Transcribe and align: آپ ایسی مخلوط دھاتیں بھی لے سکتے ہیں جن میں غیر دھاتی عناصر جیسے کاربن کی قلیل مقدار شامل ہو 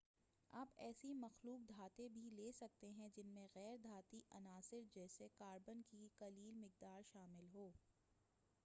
آپ 0.53 0.67
ایسی 0.77 1.11
مخلوط 1.15 1.67
دھاتیں 1.69 2.07
بھی 2.09 2.29
لے 2.29 2.49
سکتے 2.51 2.89
ہیں 2.89 3.09
جن 3.15 3.27
میں 3.27 3.45
غیر 3.55 3.77
دھاتی 3.83 4.21
عناصر 4.31 4.81
جیسے 4.93 5.27
کاربن 5.37 5.81
کی 5.91 6.07
قلیل 6.17 6.55
مقدار 6.57 7.01
شامل 7.13 7.47
ہو 7.53 7.71